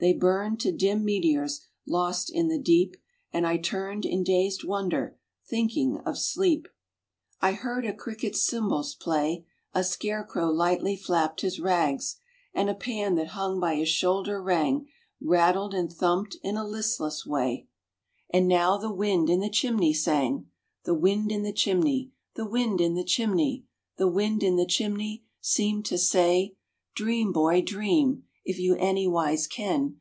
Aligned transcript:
They 0.00 0.12
burned 0.12 0.60
to 0.60 0.70
dim 0.72 1.02
meteors, 1.02 1.62
lost 1.86 2.28
in 2.28 2.48
the 2.48 2.58
deep, 2.58 2.98
And 3.32 3.46
I 3.46 3.56
turned 3.56 4.04
in 4.04 4.22
dazed 4.22 4.62
wonder, 4.62 5.16
thinking 5.48 5.96
of 6.04 6.18
sleep. 6.18 6.68
I 7.40 7.52
heard 7.52 7.86
a 7.86 7.94
cricket's 7.94 8.44
cymbals 8.44 8.94
play, 8.94 9.46
A 9.72 9.82
scarecrow 9.82 10.50
lightly 10.50 10.94
flapped 10.94 11.40
his 11.40 11.58
rags, 11.58 12.16
And 12.52 12.68
a 12.68 12.74
pan 12.74 13.14
that 13.14 13.28
hung 13.28 13.58
by 13.58 13.76
his 13.76 13.88
shoulder 13.88 14.42
rang, 14.42 14.88
Rattled 15.22 15.72
and 15.72 15.90
thumped 15.90 16.36
in 16.42 16.58
a 16.58 16.66
listless 16.68 17.24
way, 17.24 17.66
RAINBOW 18.34 18.34
GOLD 18.34 18.40
And 18.42 18.48
now 18.48 18.76
the 18.76 18.92
wind 18.92 19.30
in 19.30 19.40
the 19.40 19.48
chimney 19.48 19.94
sang, 19.94 20.50
The 20.84 20.92
wind 20.94 21.32
hi 21.32 21.38
the 21.38 21.52
chimney, 21.54 22.12
The 22.34 22.44
wind 22.46 22.78
in 22.82 22.94
the 22.94 23.04
chimney, 23.04 23.64
The 23.96 24.06
wind 24.08 24.42
in 24.42 24.56
the 24.56 24.66
chimney, 24.66 25.24
Seemed 25.40 25.86
to 25.86 25.96
say: 25.96 26.56
"Dream, 26.94 27.32
boy, 27.32 27.62
dream, 27.62 28.24
If 28.44 28.58
you 28.58 28.76
anywise 28.76 29.46
can. 29.46 29.92